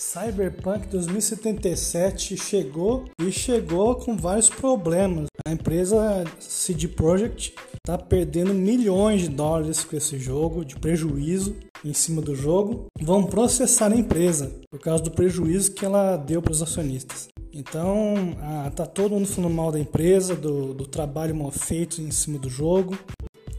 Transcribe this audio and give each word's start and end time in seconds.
Cyberpunk 0.00 0.88
2077 0.88 2.34
chegou 2.34 3.04
e 3.20 3.30
chegou 3.30 3.94
com 3.96 4.16
vários 4.16 4.48
problemas. 4.48 5.26
A 5.46 5.52
empresa 5.52 6.24
CD 6.38 6.88
Projekt 6.88 7.54
está 7.74 7.98
perdendo 7.98 8.54
milhões 8.54 9.20
de 9.20 9.28
dólares 9.28 9.84
com 9.84 9.94
esse 9.94 10.18
jogo 10.18 10.64
de 10.64 10.74
prejuízo 10.76 11.54
em 11.84 11.92
cima 11.92 12.22
do 12.22 12.34
jogo. 12.34 12.86
Vão 12.98 13.24
processar 13.24 13.92
a 13.92 13.96
empresa 13.96 14.50
por 14.70 14.80
causa 14.80 15.04
do 15.04 15.10
prejuízo 15.10 15.72
que 15.72 15.84
ela 15.84 16.16
deu 16.16 16.40
para 16.40 16.52
os 16.52 16.62
acionistas. 16.62 17.28
Então, 17.52 18.14
ah, 18.40 18.72
tá 18.74 18.86
todo 18.86 19.12
mundo 19.12 19.28
falando 19.28 19.52
mal 19.52 19.70
da 19.70 19.78
empresa, 19.78 20.34
do, 20.34 20.72
do 20.72 20.86
trabalho 20.86 21.36
mal 21.36 21.50
feito 21.50 22.00
em 22.00 22.10
cima 22.10 22.38
do 22.38 22.48
jogo. 22.48 22.98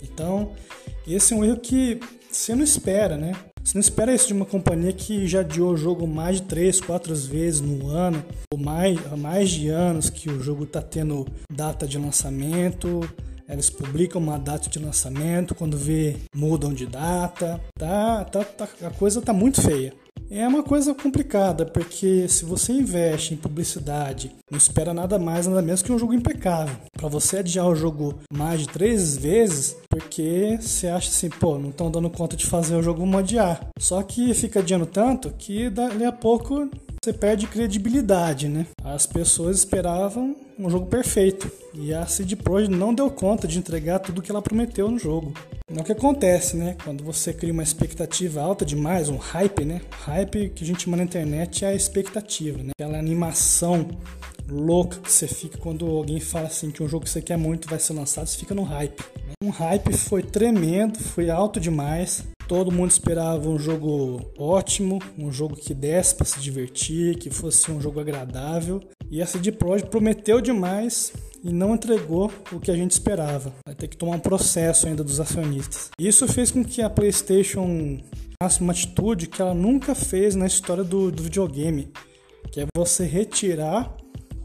Então, 0.01 0.53
esse 1.07 1.35
é 1.35 1.37
um 1.37 1.45
erro 1.45 1.59
que 1.59 1.99
você 2.31 2.55
não 2.55 2.63
espera, 2.63 3.15
né? 3.15 3.33
Você 3.63 3.77
não 3.77 3.81
espera 3.81 4.13
isso 4.13 4.27
de 4.27 4.33
uma 4.33 4.45
companhia 4.45 4.91
que 4.91 5.27
já 5.27 5.41
adiou 5.41 5.71
o 5.71 5.77
jogo 5.77 6.07
mais 6.07 6.37
de 6.37 6.43
3, 6.43 6.81
4 6.81 7.15
vezes 7.15 7.61
no 7.61 7.87
ano, 7.87 8.23
ou 8.51 8.59
mais, 8.59 8.99
há 9.11 9.15
mais 9.15 9.49
de 9.49 9.69
anos 9.69 10.09
que 10.09 10.29
o 10.29 10.41
jogo 10.41 10.63
está 10.63 10.81
tendo 10.81 11.27
data 11.51 11.87
de 11.87 11.97
lançamento. 11.97 13.01
Eles 13.47 13.69
publicam 13.69 14.21
uma 14.21 14.39
data 14.39 14.69
de 14.69 14.79
lançamento, 14.79 15.53
quando 15.53 15.77
vê, 15.77 16.15
mudam 16.33 16.73
de 16.73 16.85
data. 16.85 17.61
Tá, 17.77 18.23
tá, 18.25 18.43
tá 18.43 18.67
a 18.81 18.89
coisa 18.89 19.21
tá 19.21 19.33
muito 19.33 19.61
feia. 19.61 19.93
É 20.33 20.47
uma 20.47 20.63
coisa 20.63 20.95
complicada, 20.95 21.65
porque 21.65 22.25
se 22.29 22.45
você 22.45 22.71
investe 22.71 23.33
em 23.33 23.37
publicidade, 23.37 24.33
não 24.49 24.57
espera 24.57 24.93
nada 24.93 25.19
mais, 25.19 25.45
nada 25.45 25.61
menos 25.61 25.81
que 25.81 25.91
um 25.91 25.99
jogo 25.99 26.13
impecável. 26.13 26.73
Para 26.93 27.09
você 27.09 27.39
adiar 27.39 27.67
o 27.67 27.75
jogo 27.75 28.17
mais 28.31 28.61
de 28.61 28.69
três 28.69 29.17
vezes, 29.17 29.75
porque 29.89 30.57
você 30.57 30.87
acha 30.87 31.09
assim, 31.09 31.29
pô, 31.29 31.57
não 31.57 31.69
estão 31.69 31.91
dando 31.91 32.09
conta 32.09 32.37
de 32.37 32.45
fazer 32.45 32.75
o 32.75 32.81
jogo, 32.81 33.01
vamos 33.01 33.19
adiar. 33.19 33.59
Só 33.77 34.01
que 34.01 34.33
fica 34.33 34.61
adiando 34.61 34.85
tanto 34.85 35.31
que 35.31 35.69
dali 35.69 36.05
a 36.05 36.13
pouco 36.13 36.69
você 37.03 37.11
perde 37.11 37.47
credibilidade, 37.47 38.47
né? 38.47 38.67
As 38.85 39.05
pessoas 39.05 39.57
esperavam 39.57 40.33
um 40.61 40.69
jogo 40.69 40.85
perfeito 40.85 41.51
e 41.73 41.93
a 41.93 42.05
CD 42.05 42.35
Projekt 42.35 42.75
não 42.75 42.93
deu 42.93 43.09
conta 43.09 43.47
de 43.47 43.57
entregar 43.57 43.99
tudo 43.99 44.21
que 44.21 44.31
ela 44.31 44.41
prometeu 44.41 44.89
no 44.91 44.99
jogo. 44.99 45.33
É 45.67 45.79
o 45.79 45.83
que 45.83 45.91
acontece, 45.91 46.55
né? 46.55 46.75
Quando 46.83 47.03
você 47.03 47.33
cria 47.33 47.53
uma 47.53 47.63
expectativa 47.63 48.41
alta 48.41 48.65
demais, 48.65 49.09
um 49.09 49.17
hype, 49.17 49.65
né? 49.65 49.81
O 49.91 50.03
hype 50.03 50.49
que 50.49 50.63
a 50.63 50.67
gente 50.67 50.83
chama 50.83 50.97
na 50.97 51.03
internet 51.03 51.65
é 51.65 51.69
a 51.69 51.73
expectativa, 51.73 52.61
né? 52.61 52.71
Aquela 52.77 52.99
animação 52.99 53.87
louca 54.47 54.99
que 54.99 55.11
você 55.11 55.27
fica 55.27 55.57
quando 55.57 55.85
alguém 55.85 56.19
fala 56.19 56.47
assim 56.47 56.71
que 56.71 56.83
um 56.83 56.87
jogo 56.87 57.05
que 57.05 57.09
você 57.09 57.21
quer 57.21 57.37
muito 57.37 57.69
vai 57.69 57.79
ser 57.79 57.93
lançado, 57.93 58.27
você 58.27 58.37
fica 58.37 58.53
no 58.53 58.63
hype. 58.63 58.99
Né? 59.25 59.33
Um 59.41 59.49
hype 59.49 59.93
foi 59.93 60.21
tremendo, 60.21 60.99
foi 60.99 61.29
alto 61.29 61.59
demais. 61.59 62.25
Todo 62.47 62.69
mundo 62.69 62.91
esperava 62.91 63.47
um 63.47 63.57
jogo 63.57 64.29
ótimo, 64.37 64.99
um 65.17 65.31
jogo 65.31 65.55
que 65.55 65.73
desse 65.73 66.13
para 66.13 66.25
se 66.25 66.41
divertir, 66.41 67.15
que 67.15 67.29
fosse 67.29 67.71
um 67.71 67.79
jogo 67.79 68.01
agradável. 68.01 68.81
E 69.11 69.21
a 69.21 69.25
CD 69.25 69.51
Projekt 69.51 69.89
prometeu 69.89 70.39
demais 70.39 71.11
e 71.43 71.51
não 71.51 71.75
entregou 71.75 72.31
o 72.49 72.61
que 72.61 72.71
a 72.71 72.75
gente 72.75 72.91
esperava. 72.91 73.53
Vai 73.65 73.75
ter 73.75 73.89
que 73.89 73.97
tomar 73.97 74.15
um 74.15 74.19
processo 74.19 74.87
ainda 74.87 75.03
dos 75.03 75.19
acionistas. 75.19 75.91
Isso 75.99 76.25
fez 76.29 76.49
com 76.49 76.63
que 76.63 76.81
a 76.81 76.89
PlayStation 76.89 77.99
tomasse 78.39 78.61
uma 78.61 78.71
atitude 78.71 79.27
que 79.27 79.41
ela 79.41 79.53
nunca 79.53 79.93
fez 79.93 80.33
na 80.33 80.47
história 80.47 80.81
do, 80.81 81.11
do 81.11 81.23
videogame, 81.23 81.91
que 82.53 82.61
é 82.61 82.65
você 82.73 83.03
retirar 83.03 83.93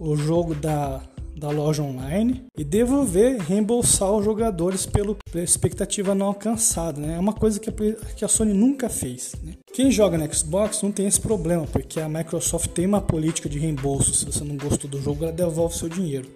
o 0.01 0.17
jogo 0.17 0.53
da 0.53 1.01
da 1.37 1.51
loja 1.51 1.83
online 1.83 2.47
e 2.57 2.65
devolver, 2.65 3.39
reembolsar 3.41 4.11
os 4.13 4.25
jogadores 4.25 4.87
pela 4.87 5.17
expectativa 5.35 6.15
não 6.15 6.27
alcançada. 6.27 7.01
Né? 7.01 7.15
É 7.17 7.19
uma 7.19 7.35
coisa 7.35 7.61
que 7.61 7.69
a, 7.69 7.73
que 8.15 8.25
a 8.25 8.29
Sony 8.29 8.55
nunca 8.55 8.89
fez. 8.89 9.35
Né? 9.43 9.53
Quem 9.73 9.91
joga 9.91 10.17
no 10.17 10.35
Xbox 10.35 10.83
não 10.83 10.91
tem 10.91 11.07
esse 11.07 11.21
problema, 11.21 11.67
porque 11.67 12.01
a 12.01 12.09
Microsoft 12.09 12.71
tem 12.71 12.87
uma 12.87 13.03
política 13.03 13.49
de 13.49 13.59
reembolso. 13.59 14.15
Se 14.15 14.25
você 14.25 14.43
não 14.43 14.57
gostou 14.57 14.89
do 14.89 15.01
jogo, 15.01 15.25
ela 15.25 15.33
devolve 15.33 15.77
seu 15.77 15.89
dinheiro. 15.89 16.29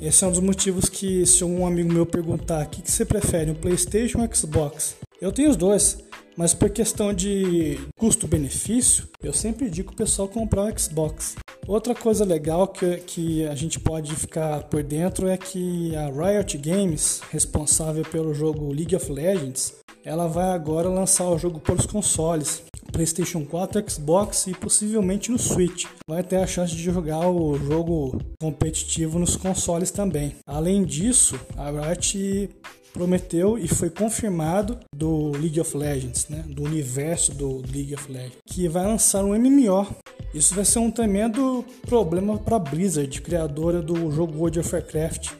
Esse 0.00 0.24
é 0.24 0.26
um 0.28 0.30
dos 0.30 0.40
motivos 0.40 0.88
que, 0.88 1.26
se 1.26 1.42
um 1.44 1.66
amigo 1.66 1.92
meu 1.92 2.06
perguntar 2.06 2.66
o 2.66 2.68
que, 2.68 2.82
que 2.82 2.90
você 2.90 3.04
prefere, 3.04 3.50
um 3.50 3.54
PlayStation 3.54 4.20
ou 4.20 4.34
Xbox, 4.34 4.96
eu 5.20 5.32
tenho 5.32 5.50
os 5.50 5.56
dois. 5.56 5.98
Mas 6.36 6.52
por 6.52 6.68
questão 6.70 7.14
de 7.14 7.78
custo-benefício, 7.96 9.08
eu 9.22 9.32
sempre 9.32 9.70
digo 9.70 9.92
o 9.92 9.96
pessoal 9.96 10.26
comprar 10.28 10.64
o 10.64 10.78
Xbox. 10.78 11.36
Outra 11.66 11.94
coisa 11.94 12.24
legal 12.24 12.68
que, 12.68 12.96
que 12.98 13.46
a 13.46 13.54
gente 13.54 13.80
pode 13.80 14.14
ficar 14.14 14.64
por 14.64 14.82
dentro 14.82 15.28
é 15.28 15.36
que 15.36 15.96
a 15.96 16.10
Riot 16.10 16.58
Games, 16.58 17.22
responsável 17.30 18.04
pelo 18.04 18.34
jogo 18.34 18.72
League 18.72 18.94
of 18.94 19.10
Legends, 19.10 19.74
ela 20.04 20.26
vai 20.26 20.50
agora 20.50 20.88
lançar 20.88 21.28
o 21.30 21.38
jogo 21.38 21.58
para 21.58 21.74
os 21.74 21.86
consoles. 21.86 22.62
PlayStation 22.92 23.44
4, 23.44 23.90
Xbox 23.90 24.46
e 24.46 24.54
possivelmente 24.54 25.30
no 25.30 25.38
Switch. 25.38 25.86
Vai 26.06 26.22
ter 26.22 26.36
a 26.36 26.46
chance 26.46 26.76
de 26.76 26.82
jogar 26.82 27.28
o 27.28 27.58
jogo 27.58 28.20
competitivo 28.40 29.18
nos 29.18 29.34
consoles 29.34 29.90
também. 29.90 30.36
Além 30.46 30.84
disso, 30.84 31.34
a 31.56 31.70
Riot 31.70 32.50
prometeu 32.92 33.58
e 33.58 33.66
foi 33.66 33.90
confirmado 33.90 34.78
do 34.94 35.32
League 35.32 35.60
of 35.60 35.76
Legends, 35.76 36.28
né, 36.28 36.44
do 36.46 36.62
universo 36.62 37.34
do 37.34 37.56
League 37.72 37.92
of 37.92 38.10
Legends, 38.10 38.38
que 38.46 38.68
vai 38.68 38.86
lançar 38.86 39.24
um 39.24 39.34
MMO. 39.34 39.88
Isso 40.34 40.52
vai 40.52 40.64
ser 40.64 40.80
um 40.80 40.90
tremendo 40.90 41.64
problema 41.86 42.36
para 42.36 42.58
Blizzard, 42.58 43.22
criadora 43.22 43.80
do 43.80 44.10
jogo 44.10 44.36
World 44.36 44.58
of 44.58 44.74
Warcraft. 44.74 45.30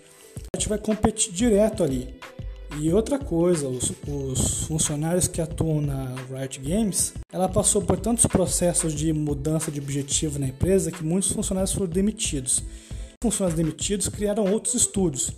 A 0.54 0.56
gente 0.56 0.68
vai 0.68 0.78
competir 0.78 1.32
direto 1.32 1.82
ali. 1.82 2.14
E 2.80 2.92
outra 2.92 3.18
coisa, 3.18 3.68
os, 3.68 3.92
os, 4.06 4.64
funcionários 4.66 5.26
que 5.26 5.40
atuam 5.40 5.80
na 5.80 6.14
Riot 6.30 6.60
Games, 6.60 7.12
ela 7.32 7.48
passou 7.48 7.82
por 7.82 7.98
tantos 7.98 8.26
processos 8.26 8.94
de 8.94 9.12
mudança 9.12 9.70
de 9.70 9.80
objetivo 9.80 10.38
na 10.38 10.46
empresa 10.46 10.92
que 10.92 11.02
muitos 11.02 11.32
funcionários 11.32 11.72
foram 11.72 11.90
demitidos. 11.90 12.62
Funcionários 13.20 13.56
demitidos 13.56 14.08
criaram 14.08 14.44
outros 14.44 14.74
estúdios 14.74 15.32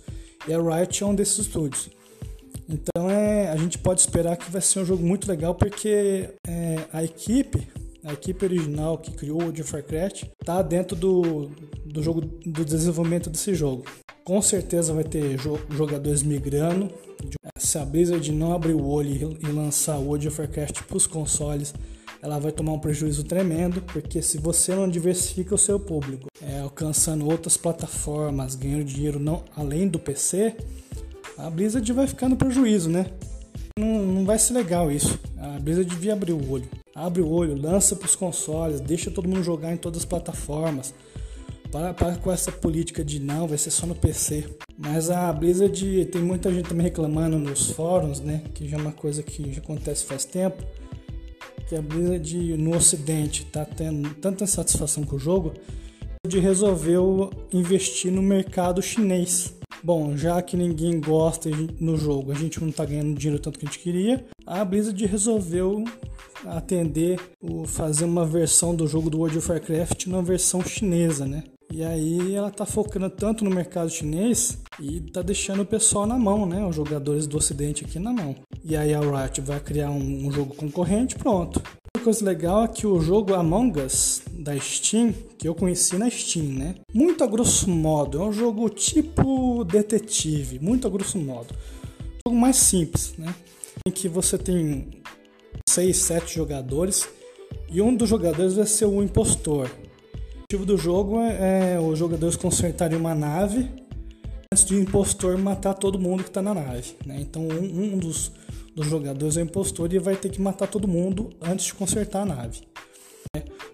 e 0.47 0.53
a 0.53 0.61
Riot 0.61 1.03
é 1.03 1.05
um 1.05 1.15
desses 1.15 1.39
estúdios. 1.39 1.89
Então 2.69 3.09
é, 3.09 3.49
a 3.49 3.55
gente 3.55 3.77
pode 3.79 4.01
esperar 4.01 4.35
que 4.37 4.51
vai 4.51 4.61
ser 4.61 4.79
um 4.79 4.85
jogo 4.85 5.03
muito 5.03 5.27
legal 5.27 5.55
porque 5.55 6.29
é, 6.47 6.79
a 6.91 7.03
equipe, 7.03 7.67
a 8.07 8.13
equipe 8.13 8.45
original 8.45 8.97
que 8.97 9.11
criou 9.11 9.43
o 9.43 9.49
of 9.49 9.73
Warcraft, 9.73 10.23
está 10.39 10.61
dentro 10.61 10.95
do, 10.95 11.51
do 11.85 12.01
jogo 12.01 12.21
do 12.21 12.63
desenvolvimento 12.63 13.29
desse 13.29 13.53
jogo. 13.53 13.83
Com 14.23 14.41
certeza 14.41 14.93
vai 14.93 15.03
ter 15.03 15.37
jogadores 15.69 16.23
migrando. 16.23 16.89
Se 17.57 17.77
a 17.77 17.83
Blizzard 17.83 18.31
não 18.31 18.53
abrir 18.53 18.73
o 18.73 18.85
olho 18.85 19.37
e 19.41 19.47
lançar 19.47 19.97
o 19.97 20.05
World 20.05 20.29
of 20.29 20.39
Warcraft 20.39 20.83
para 20.83 20.97
os 20.97 21.05
consoles, 21.05 21.73
ela 22.21 22.39
vai 22.39 22.51
tomar 22.51 22.71
um 22.71 22.79
prejuízo 22.79 23.25
tremendo, 23.25 23.81
porque 23.81 24.21
se 24.21 24.37
você 24.37 24.73
não 24.73 24.87
diversifica 24.87 25.53
o 25.53 25.57
seu 25.57 25.77
público, 25.77 26.27
é, 26.41 26.59
alcançando 26.59 27.29
outras 27.29 27.57
plataformas, 27.57 28.55
ganhando 28.55 28.85
dinheiro 28.85 29.19
não 29.19 29.43
além 29.55 29.85
do 29.87 29.99
PC, 29.99 30.55
a 31.37 31.49
Blizzard 31.49 31.91
vai 31.91 32.07
ficar 32.07 32.29
no 32.29 32.37
prejuízo, 32.37 32.89
né? 32.89 33.07
Não, 33.77 34.01
não 34.01 34.25
vai 34.25 34.39
ser 34.39 34.53
legal 34.53 34.89
isso. 34.89 35.19
A 35.37 35.59
Blizzard 35.59 35.89
devia 35.89 36.13
abrir 36.13 36.31
o 36.31 36.51
olho. 36.51 36.67
Abre 36.97 37.21
o 37.21 37.29
olho, 37.29 37.55
lança 37.55 37.95
para 37.95 38.07
os 38.07 38.15
consoles, 38.15 38.81
deixa 38.81 39.11
todo 39.11 39.29
mundo 39.29 39.43
jogar 39.43 39.71
em 39.71 39.77
todas 39.77 39.99
as 39.99 40.05
plataformas. 40.05 40.95
Para, 41.71 41.93
para 41.93 42.15
com 42.15 42.31
essa 42.31 42.51
política 42.51 43.05
de 43.05 43.19
não, 43.19 43.47
vai 43.47 43.59
ser 43.59 43.69
só 43.69 43.85
no 43.85 43.93
PC. 43.93 44.45
Mas 44.75 45.11
a 45.11 45.31
Blizzard 45.31 46.05
tem 46.05 46.23
muita 46.23 46.51
gente 46.51 46.69
também 46.69 46.85
reclamando 46.85 47.37
nos 47.37 47.69
fóruns, 47.69 48.19
né? 48.19 48.41
Que 48.51 48.67
já 48.67 48.77
é 48.77 48.81
uma 48.81 48.91
coisa 48.91 49.21
que 49.21 49.53
já 49.53 49.61
acontece 49.61 50.05
faz 50.05 50.25
tempo. 50.25 50.63
Que 51.69 51.75
a 51.75 51.83
Blizzard 51.83 52.57
no 52.57 52.75
ocidente 52.75 53.43
está 53.43 53.63
tendo 53.63 54.15
tanta 54.15 54.47
satisfação 54.47 55.03
com 55.03 55.17
o 55.17 55.19
jogo 55.19 55.53
de 56.27 56.39
resolveu 56.39 57.29
investir 57.53 58.11
no 58.11 58.23
mercado 58.23 58.81
chinês. 58.81 59.53
Bom, 59.83 60.17
já 60.17 60.41
que 60.41 60.57
ninguém 60.57 60.99
gosta 60.99 61.47
no 61.79 61.95
jogo, 61.95 62.31
a 62.31 62.35
gente 62.35 62.59
não 62.59 62.69
está 62.69 62.83
ganhando 62.83 63.13
dinheiro 63.13 63.39
tanto 63.39 63.59
que 63.59 63.67
a 63.67 63.69
gente 63.69 63.83
queria, 63.83 64.25
a 64.47 64.65
Blizzard 64.65 65.05
resolveu 65.05 65.83
atender, 66.45 67.19
o, 67.41 67.65
fazer 67.65 68.05
uma 68.05 68.25
versão 68.25 68.75
do 68.75 68.87
jogo 68.87 69.09
do 69.09 69.19
World 69.19 69.37
of 69.37 69.51
Warcraft 69.51 70.07
numa 70.07 70.21
versão 70.21 70.61
chinesa, 70.61 71.25
né? 71.25 71.43
E 71.71 71.83
aí 71.83 72.33
ela 72.33 72.49
tá 72.49 72.65
focando 72.65 73.09
tanto 73.09 73.43
no 73.43 73.49
mercado 73.49 73.89
chinês 73.89 74.57
e 74.79 75.01
tá 75.01 75.21
deixando 75.21 75.63
o 75.63 75.65
pessoal 75.65 76.05
na 76.05 76.17
mão, 76.17 76.45
né? 76.45 76.65
Os 76.65 76.75
jogadores 76.75 77.27
do 77.27 77.37
ocidente 77.37 77.83
aqui 77.83 77.99
na 77.99 78.13
mão. 78.13 78.35
E 78.63 78.75
aí 78.75 78.93
a 78.93 78.99
Riot 78.99 79.41
vai 79.41 79.59
criar 79.59 79.89
um, 79.89 80.27
um 80.27 80.31
jogo 80.31 80.55
concorrente, 80.55 81.15
pronto 81.15 81.61
coisa 82.07 82.23
legal 82.23 82.63
é 82.63 82.67
que 82.69 82.87
o 82.87 83.01
jogo 83.01 83.33
Among 83.33 83.81
Us 83.81 84.21
da 84.31 84.57
Steam, 84.57 85.13
que 85.37 85.45
eu 85.45 85.53
conheci 85.53 85.97
na 85.97 86.09
Steam, 86.09 86.45
né? 86.45 86.75
Muito 86.93 87.21
a 87.21 87.27
grosso 87.27 87.69
modo, 87.69 88.21
é 88.21 88.25
um 88.25 88.31
jogo 88.31 88.69
tipo 88.69 89.65
detetive, 89.65 90.57
muito 90.57 90.87
a 90.87 90.89
grosso 90.89 91.17
modo. 91.17 91.53
Um 92.25 92.29
jogo 92.29 92.39
mais 92.39 92.55
simples, 92.55 93.13
né? 93.17 93.35
Em 93.85 93.91
que 93.91 94.07
você 94.07 94.37
tem 94.37 94.96
6, 95.67 95.95
7 95.95 96.35
jogadores 96.35 97.07
e 97.69 97.81
um 97.81 97.95
dos 97.95 98.09
jogadores 98.09 98.55
vai 98.55 98.65
ser 98.65 98.85
o 98.85 99.03
impostor. 99.03 99.67
O 99.67 100.53
objetivo 100.53 100.65
do 100.65 100.77
jogo 100.77 101.19
é, 101.19 101.73
é 101.75 101.79
os 101.79 101.99
jogadores 101.99 102.35
consertarem 102.35 102.97
uma 102.97 103.13
nave 103.13 103.69
antes 104.51 104.65
de 104.65 104.75
o 104.75 104.79
impostor 104.79 105.37
matar 105.37 105.73
todo 105.73 105.99
mundo 105.99 106.23
que 106.23 106.29
está 106.29 106.41
na 106.41 106.53
nave. 106.53 106.95
Né? 107.05 107.17
Então 107.19 107.43
um, 107.43 107.93
um 107.93 107.97
dos 107.97 108.31
dos 108.77 108.85
jogadores 108.85 109.35
é 109.37 109.41
o 109.41 109.43
impostor 109.43 109.91
e 109.91 109.97
vai 109.97 110.15
ter 110.15 110.29
que 110.29 110.39
matar 110.39 110.67
todo 110.67 110.87
mundo 110.87 111.31
antes 111.41 111.65
de 111.65 111.73
consertar 111.73 112.21
a 112.21 112.25
nave. 112.25 112.61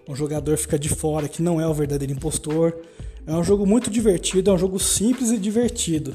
um 0.08 0.16
jogador 0.16 0.56
fica 0.56 0.78
de 0.78 0.88
fora 0.88 1.28
que 1.28 1.42
não 1.42 1.60
é 1.60 1.68
o 1.68 1.74
verdadeiro 1.74 2.14
impostor. 2.14 2.74
É 3.26 3.32
um 3.34 3.44
jogo 3.44 3.66
muito 3.66 3.90
divertido, 3.90 4.50
é 4.50 4.54
um 4.54 4.58
jogo 4.58 4.78
simples 4.78 5.30
e 5.30 5.36
divertido. 5.36 6.14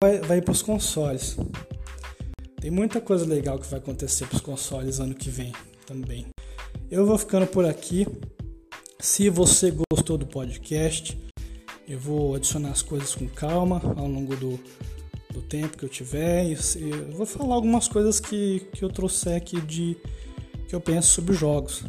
Vai, 0.00 0.20
vai 0.20 0.40
para 0.40 0.52
os 0.52 0.62
consoles. 0.62 1.36
Tem 2.66 2.72
muita 2.72 3.00
coisa 3.00 3.24
legal 3.24 3.60
que 3.60 3.66
vai 3.68 3.78
acontecer 3.78 4.26
para 4.26 4.34
os 4.34 4.40
consoles 4.40 4.98
ano 4.98 5.14
que 5.14 5.30
vem 5.30 5.52
também. 5.86 6.26
Eu 6.90 7.06
vou 7.06 7.16
ficando 7.16 7.46
por 7.46 7.64
aqui. 7.64 8.04
Se 8.98 9.30
você 9.30 9.72
gostou 9.88 10.18
do 10.18 10.26
podcast, 10.26 11.16
eu 11.86 11.96
vou 11.96 12.34
adicionar 12.34 12.70
as 12.70 12.82
coisas 12.82 13.14
com 13.14 13.28
calma 13.28 13.80
ao 13.96 14.08
longo 14.08 14.34
do, 14.34 14.58
do 15.32 15.42
tempo 15.42 15.78
que 15.78 15.84
eu 15.84 15.88
tiver. 15.88 16.44
Eu 16.50 17.12
vou 17.12 17.24
falar 17.24 17.54
algumas 17.54 17.86
coisas 17.86 18.18
que, 18.18 18.66
que 18.72 18.84
eu 18.84 18.88
trouxe 18.88 19.28
aqui 19.28 19.60
de 19.60 19.96
que 20.68 20.74
eu 20.74 20.80
penso 20.80 21.06
sobre 21.12 21.36
jogos. 21.36 21.84